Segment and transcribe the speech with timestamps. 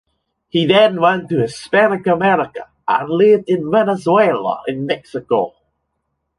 [0.49, 5.53] He then went to Hispanic America, and lived in Venezuela and Mexico.